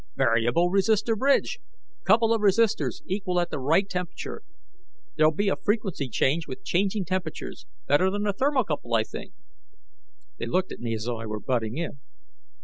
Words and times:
"Variable 0.15 0.71
resistor 0.71 1.15
bridge. 1.15 1.59
Couple 2.05 2.33
of 2.33 2.41
resistors 2.41 3.03
equal 3.05 3.39
at 3.39 3.51
the 3.51 3.59
right 3.59 3.87
temperature. 3.87 4.41
There'll 5.15 5.31
be 5.31 5.47
a 5.47 5.55
frequency 5.55 6.09
change 6.09 6.47
with 6.47 6.63
changing 6.63 7.05
temperature 7.05 7.53
better 7.85 8.09
than 8.09 8.25
a 8.25 8.33
thermocouple, 8.33 8.95
I 8.99 9.03
think." 9.03 9.31
They 10.39 10.47
looked 10.47 10.71
at 10.71 10.79
me 10.79 10.95
as 10.95 11.03
though 11.03 11.19
I 11.21 11.27
were 11.27 11.39
butting 11.39 11.77
in. 11.77 11.99